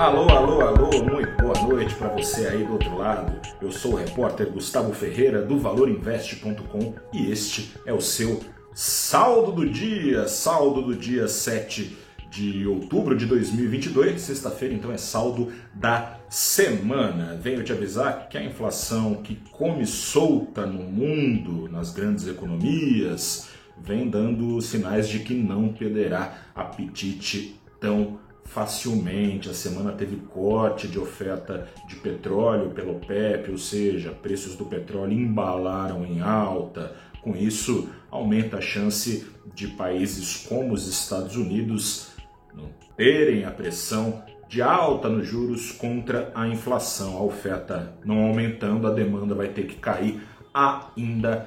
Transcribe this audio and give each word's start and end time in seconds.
Alô, 0.00 0.26
alô, 0.30 0.60
alô, 0.62 1.04
muito 1.04 1.42
boa 1.42 1.68
noite 1.68 1.94
para 1.94 2.08
você 2.08 2.46
aí 2.46 2.64
do 2.64 2.72
outro 2.72 2.96
lado. 2.96 3.38
Eu 3.60 3.70
sou 3.70 3.92
o 3.92 3.96
repórter 3.96 4.50
Gustavo 4.50 4.94
Ferreira 4.94 5.42
do 5.42 5.58
valorinvest.com 5.58 6.94
e 7.12 7.30
este 7.30 7.74
é 7.84 7.92
o 7.92 8.00
seu 8.00 8.40
saldo 8.72 9.52
do 9.52 9.68
dia, 9.68 10.26
saldo 10.26 10.80
do 10.80 10.96
dia 10.96 11.28
7 11.28 11.98
de 12.30 12.66
outubro 12.66 13.14
de 13.14 13.26
2022, 13.26 14.18
sexta-feira, 14.22 14.72
então 14.72 14.90
é 14.90 14.96
saldo 14.96 15.52
da 15.74 16.18
semana. 16.30 17.36
Venho 17.36 17.62
te 17.62 17.70
avisar 17.70 18.26
que 18.30 18.38
a 18.38 18.42
inflação 18.42 19.16
que 19.16 19.36
come 19.52 19.84
solta 19.84 20.64
no 20.64 20.82
mundo, 20.82 21.68
nas 21.70 21.92
grandes 21.92 22.26
economias, 22.26 23.50
vem 23.78 24.08
dando 24.08 24.62
sinais 24.62 25.06
de 25.06 25.18
que 25.18 25.34
não 25.34 25.74
perderá 25.74 26.38
apetite 26.54 27.60
tão 27.78 28.18
facilmente. 28.50 29.48
A 29.48 29.54
semana 29.54 29.92
teve 29.92 30.16
corte 30.16 30.88
de 30.88 30.98
oferta 30.98 31.68
de 31.88 31.96
petróleo 31.96 32.70
pelo 32.70 32.94
PEP, 32.94 33.50
ou 33.50 33.58
seja, 33.58 34.10
preços 34.10 34.56
do 34.56 34.64
petróleo 34.64 35.12
embalaram 35.12 36.04
em 36.04 36.20
alta. 36.20 36.94
Com 37.22 37.36
isso, 37.36 37.88
aumenta 38.10 38.58
a 38.58 38.60
chance 38.60 39.26
de 39.54 39.68
países 39.68 40.46
como 40.48 40.74
os 40.74 40.88
Estados 40.88 41.36
Unidos 41.36 42.10
não 42.54 42.70
terem 42.96 43.44
a 43.44 43.50
pressão 43.50 44.22
de 44.48 44.60
alta 44.60 45.08
nos 45.08 45.28
juros 45.28 45.70
contra 45.70 46.32
a 46.34 46.48
inflação. 46.48 47.16
A 47.16 47.22
oferta 47.22 47.94
não 48.04 48.26
aumentando, 48.26 48.86
a 48.86 48.92
demanda 48.92 49.34
vai 49.34 49.48
ter 49.48 49.66
que 49.66 49.76
cair 49.76 50.20
ainda 50.52 51.46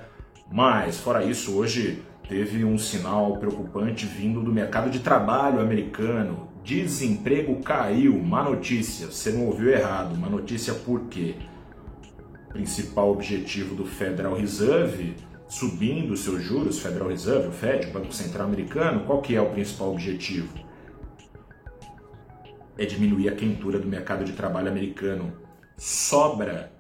mais. 0.50 1.00
Fora 1.00 1.24
isso, 1.24 1.58
hoje 1.58 2.02
teve 2.30 2.64
um 2.64 2.78
sinal 2.78 3.36
preocupante 3.38 4.06
vindo 4.06 4.42
do 4.42 4.54
mercado 4.54 4.90
de 4.90 5.00
trabalho 5.00 5.60
americano. 5.60 6.53
Desemprego 6.64 7.62
caiu, 7.62 8.18
má 8.24 8.44
notícia, 8.44 9.08
você 9.08 9.32
não 9.32 9.48
ouviu 9.48 9.70
errado, 9.70 10.18
má 10.18 10.30
notícia 10.30 10.74
por 10.74 11.02
quê? 11.08 11.36
Principal 12.50 13.12
objetivo 13.12 13.76
do 13.76 13.86
Federal 13.86 14.34
Reserve, 14.34 15.16
subindo 15.48 16.16
seus 16.16 16.42
juros, 16.42 16.80
Federal 16.80 17.10
Reserve, 17.10 17.50
o 17.50 17.52
Fed, 17.52 17.88
o 17.88 17.92
Banco 17.92 18.14
Central 18.14 18.48
Americano, 18.48 19.06
qual 19.06 19.22
que 19.22 19.36
é 19.36 19.42
o 19.42 19.50
principal 19.50 19.92
objetivo? 19.92 20.54
É 22.78 22.86
diminuir 22.86 23.28
a 23.28 23.36
quentura 23.36 23.78
do 23.78 23.88
mercado 23.88 24.24
de 24.24 24.32
trabalho 24.32 24.70
americano. 24.70 25.34
Sobra 25.78 26.72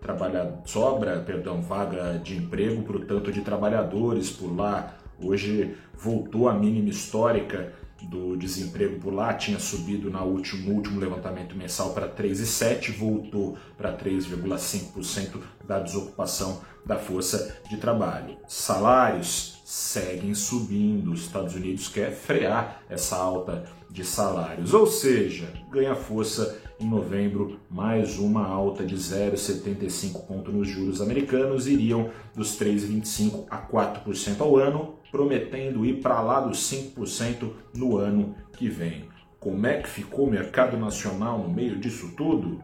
trabalha, 0.00 0.60
sobra, 0.64 1.20
perdão, 1.20 1.60
vaga 1.60 2.18
de 2.18 2.36
emprego 2.36 2.82
para 2.82 2.96
o 2.96 3.04
tanto 3.04 3.32
de 3.32 3.42
trabalhadores 3.42 4.30
por 4.30 4.54
lá. 4.54 4.96
Hoje 5.20 5.76
voltou 5.94 6.48
a 6.48 6.54
mínima 6.54 6.88
histórica 6.88 7.72
do 8.06 8.36
desemprego 8.36 9.00
por 9.00 9.12
lá, 9.12 9.34
tinha 9.34 9.58
subido 9.58 10.10
na 10.10 10.22
último, 10.22 10.68
no 10.68 10.74
último 10.74 11.00
levantamento 11.00 11.56
mensal 11.56 11.92
para 11.92 12.08
3,7%, 12.08 12.96
voltou 12.96 13.56
para 13.76 13.96
3,5% 13.96 15.40
da 15.66 15.78
desocupação 15.78 16.60
da 16.84 16.96
força 16.96 17.56
de 17.68 17.76
trabalho. 17.76 18.38
Salários 18.46 19.60
seguem 19.64 20.34
subindo, 20.34 21.12
os 21.12 21.22
Estados 21.22 21.54
Unidos 21.54 21.88
quer 21.88 22.12
frear 22.12 22.82
essa 22.88 23.16
alta 23.16 23.64
de 23.90 24.04
salários, 24.04 24.74
ou 24.74 24.86
seja, 24.86 25.52
ganha 25.70 25.94
força 25.94 26.60
em 26.80 26.88
novembro, 26.88 27.58
mais 27.68 28.18
uma 28.18 28.46
alta 28.46 28.84
de 28.84 28.94
0,75 28.94 30.26
ponto 30.26 30.52
nos 30.52 30.68
juros 30.68 31.00
americanos, 31.00 31.66
iriam 31.66 32.10
dos 32.34 32.58
3,25 32.58 33.46
a 33.50 33.58
4% 33.58 34.40
ao 34.40 34.56
ano, 34.56 34.94
prometendo 35.10 35.84
ir 35.84 36.00
para 36.00 36.20
lá 36.20 36.40
dos 36.40 36.58
5% 36.70 37.50
no 37.74 37.96
ano 37.96 38.34
que 38.52 38.68
vem. 38.68 39.08
Como 39.40 39.66
é 39.66 39.80
que 39.80 39.88
ficou 39.88 40.26
o 40.26 40.30
mercado 40.30 40.76
nacional 40.76 41.38
no 41.38 41.48
meio 41.48 41.78
disso 41.78 42.12
tudo? 42.16 42.60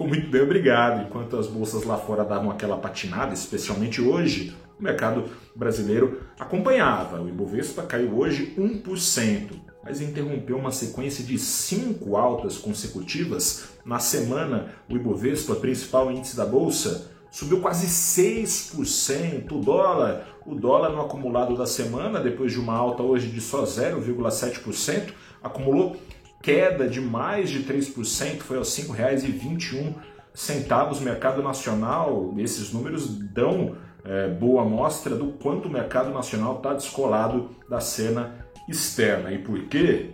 Ficou 0.00 0.08
muito 0.08 0.30
bem, 0.30 0.40
obrigado. 0.40 1.06
Enquanto 1.06 1.36
as 1.36 1.46
bolsas 1.46 1.84
lá 1.84 1.98
fora 1.98 2.24
davam 2.24 2.50
aquela 2.50 2.78
patinada, 2.78 3.34
especialmente 3.34 4.00
hoje, 4.00 4.56
o 4.78 4.82
mercado 4.82 5.24
brasileiro 5.54 6.22
acompanhava. 6.38 7.20
O 7.20 7.28
Ibovespa 7.28 7.82
caiu 7.82 8.18
hoje 8.18 8.54
1% 8.58 9.50
mas 9.84 10.00
interrompeu 10.00 10.56
uma 10.56 10.70
sequência 10.70 11.22
de 11.24 11.38
cinco 11.38 12.16
altas 12.16 12.56
consecutivas. 12.56 13.72
Na 13.84 13.98
semana, 13.98 14.74
o 14.88 14.96
Ibovespa, 14.96 15.54
principal 15.56 16.10
índice 16.10 16.34
da 16.34 16.46
bolsa, 16.46 17.10
subiu 17.30 17.60
quase 17.60 17.86
6%. 17.86 19.52
O 19.52 19.58
dólar, 19.58 20.26
o 20.46 20.54
dólar 20.54 20.90
no 20.90 21.00
acumulado 21.02 21.56
da 21.56 21.66
semana, 21.66 22.20
depois 22.20 22.52
de 22.52 22.58
uma 22.58 22.74
alta 22.74 23.02
hoje 23.02 23.28
de 23.28 23.40
só 23.40 23.64
0,7%, 23.64 25.12
acumulou 25.42 25.96
queda 26.42 26.88
de 26.88 27.00
mais 27.00 27.50
de 27.50 27.64
3%, 27.64 28.40
foi 28.40 28.56
aos 28.56 28.76
R$ 28.76 28.84
5,21 28.84 29.94
centavos 30.32 31.00
mercado 31.00 31.42
nacional. 31.42 32.34
Esses 32.38 32.72
números 32.72 33.08
dão 33.08 33.76
é, 34.04 34.28
boa 34.28 34.64
mostra 34.64 35.14
do 35.14 35.32
quanto 35.32 35.68
o 35.68 35.70
mercado 35.70 36.10
nacional 36.10 36.56
está 36.56 36.72
descolado 36.72 37.50
da 37.68 37.80
cena 37.80 38.46
externa. 38.68 39.32
E 39.32 39.38
por 39.38 39.62
quê? 39.64 40.12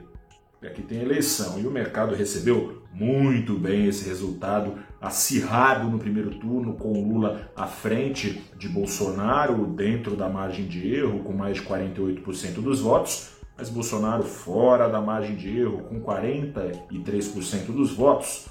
Aqui 0.62 0.82
tem 0.82 1.00
eleição 1.00 1.60
e 1.60 1.66
o 1.66 1.70
mercado 1.70 2.14
recebeu 2.14 2.82
muito 2.92 3.54
bem 3.54 3.86
esse 3.86 4.08
resultado, 4.08 4.74
acirrado 5.00 5.88
no 5.88 5.98
primeiro 5.98 6.30
turno, 6.30 6.74
com 6.74 6.92
Lula 6.92 7.50
à 7.54 7.66
frente 7.66 8.42
de 8.58 8.68
Bolsonaro, 8.68 9.66
dentro 9.66 10.16
da 10.16 10.28
margem 10.28 10.66
de 10.66 10.94
erro, 10.94 11.20
com 11.20 11.32
mais 11.32 11.58
de 11.58 11.62
48% 11.62 12.54
dos 12.54 12.80
votos, 12.80 13.35
mas 13.56 13.70
Bolsonaro 13.70 14.22
fora 14.22 14.88
da 14.88 15.00
margem 15.00 15.34
de 15.34 15.58
erro, 15.58 15.82
com 15.84 16.00
43% 16.00 17.66
dos 17.66 17.92
votos. 17.92 18.48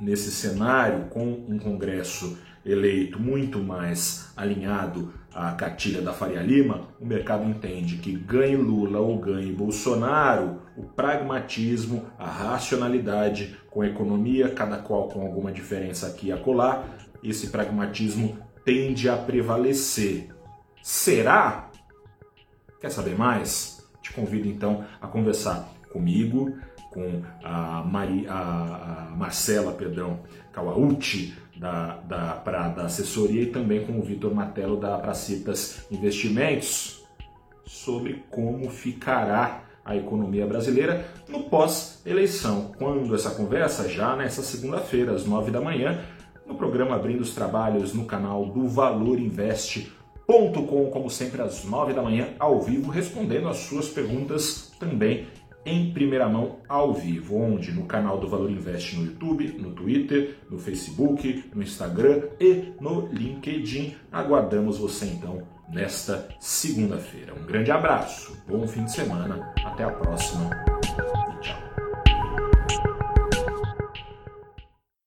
Nesse 0.00 0.30
cenário, 0.30 1.06
com 1.10 1.24
um 1.48 1.58
Congresso 1.58 2.38
eleito 2.64 3.20
muito 3.20 3.58
mais 3.58 4.32
alinhado 4.36 5.12
à 5.34 5.52
cartilha 5.52 6.02
da 6.02 6.12
Faria 6.12 6.40
Lima, 6.40 6.88
o 7.00 7.06
mercado 7.06 7.44
entende 7.44 7.96
que 7.96 8.12
ganhe 8.12 8.56
Lula 8.56 8.98
ou 8.98 9.18
ganhe 9.18 9.52
Bolsonaro, 9.52 10.62
o 10.76 10.82
pragmatismo, 10.82 12.06
a 12.18 12.26
racionalidade 12.26 13.56
com 13.70 13.82
a 13.82 13.86
economia, 13.86 14.50
cada 14.50 14.78
qual 14.78 15.08
com 15.08 15.22
alguma 15.22 15.52
diferença 15.52 16.06
aqui 16.06 16.28
e 16.28 16.32
acolá, 16.32 16.84
esse 17.22 17.48
pragmatismo 17.48 18.38
tende 18.64 19.08
a 19.08 19.16
prevalecer. 19.16 20.28
Será? 20.82 21.67
Quer 22.80 22.90
saber 22.90 23.16
mais? 23.16 23.84
Te 24.02 24.12
convido 24.12 24.48
então 24.48 24.84
a 25.00 25.06
conversar 25.06 25.68
comigo, 25.92 26.56
com 26.90 27.22
a, 27.42 27.82
Mari, 27.82 28.26
a, 28.28 29.12
Marcela 29.16 29.72
perdão, 29.72 30.20
Kawauchi, 30.52 31.34
da, 31.56 31.96
da, 31.96 32.32
pra, 32.34 32.66
assessoria, 32.84 33.42
e 33.42 33.46
também 33.46 33.84
com 33.84 33.98
o 33.98 34.02
Vitor 34.02 34.32
Matelo, 34.32 34.76
da 34.76 34.96
Pracitas 34.98 35.84
Investimentos, 35.90 37.04
sobre 37.66 38.24
como 38.30 38.70
ficará 38.70 39.64
a 39.84 39.96
economia 39.96 40.46
brasileira 40.46 41.04
no 41.28 41.44
pós-eleição. 41.44 42.72
Quando 42.78 43.14
essa 43.14 43.30
conversa? 43.30 43.88
Já 43.88 44.14
nessa 44.14 44.42
segunda-feira, 44.42 45.12
às 45.12 45.24
nove 45.24 45.50
da 45.50 45.60
manhã, 45.60 46.00
no 46.46 46.54
programa 46.54 46.94
Abrindo 46.94 47.20
os 47.20 47.34
Trabalhos, 47.34 47.92
no 47.92 48.04
canal 48.04 48.46
do 48.46 48.68
Valor 48.68 49.18
Investe. 49.18 49.92
Com, 50.28 50.90
como 50.90 51.08
sempre, 51.08 51.40
às 51.40 51.64
nove 51.64 51.94
da 51.94 52.02
manhã, 52.02 52.34
ao 52.38 52.60
vivo, 52.60 52.90
respondendo 52.90 53.48
as 53.48 53.56
suas 53.60 53.88
perguntas 53.88 54.70
também 54.78 55.26
em 55.64 55.90
primeira 55.90 56.28
mão 56.28 56.56
ao 56.68 56.92
vivo, 56.92 57.36
onde 57.36 57.72
no 57.72 57.86
canal 57.86 58.18
do 58.18 58.28
Valor 58.28 58.50
Invest 58.50 58.94
no 58.96 59.06
YouTube, 59.06 59.56
no 59.58 59.72
Twitter, 59.72 60.36
no 60.50 60.58
Facebook, 60.58 61.44
no 61.54 61.62
Instagram 61.62 62.24
e 62.38 62.74
no 62.78 63.08
LinkedIn. 63.08 63.96
Aguardamos 64.12 64.76
você 64.76 65.06
então 65.06 65.42
nesta 65.66 66.28
segunda-feira. 66.38 67.32
Um 67.34 67.46
grande 67.46 67.70
abraço, 67.70 68.36
bom 68.46 68.68
fim 68.68 68.84
de 68.84 68.92
semana, 68.92 69.54
até 69.64 69.84
a 69.84 69.90
próxima. 69.90 70.50